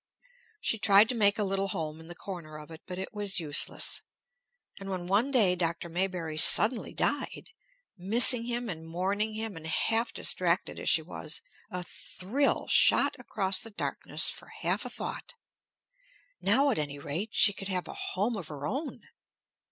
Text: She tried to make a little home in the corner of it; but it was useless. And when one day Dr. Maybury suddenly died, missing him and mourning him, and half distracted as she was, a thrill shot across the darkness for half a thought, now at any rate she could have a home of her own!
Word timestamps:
She 0.59 0.79
tried 0.79 1.09
to 1.09 1.13
make 1.13 1.37
a 1.37 1.43
little 1.43 1.67
home 1.67 1.99
in 1.99 2.07
the 2.07 2.15
corner 2.15 2.57
of 2.57 2.71
it; 2.71 2.81
but 2.87 2.97
it 2.97 3.13
was 3.13 3.39
useless. 3.39 4.01
And 4.79 4.89
when 4.89 5.05
one 5.05 5.29
day 5.29 5.55
Dr. 5.55 5.89
Maybury 5.89 6.39
suddenly 6.39 6.91
died, 6.91 7.51
missing 7.99 8.45
him 8.45 8.67
and 8.67 8.87
mourning 8.87 9.35
him, 9.35 9.55
and 9.55 9.67
half 9.67 10.11
distracted 10.11 10.79
as 10.79 10.89
she 10.89 11.03
was, 11.03 11.43
a 11.69 11.83
thrill 11.83 12.65
shot 12.67 13.15
across 13.19 13.59
the 13.59 13.69
darkness 13.69 14.31
for 14.31 14.47
half 14.47 14.85
a 14.87 14.89
thought, 14.89 15.35
now 16.41 16.71
at 16.71 16.79
any 16.79 16.97
rate 16.97 17.29
she 17.33 17.53
could 17.53 17.67
have 17.67 17.87
a 17.87 17.93
home 17.93 18.35
of 18.35 18.47
her 18.47 18.65
own! 18.65 19.03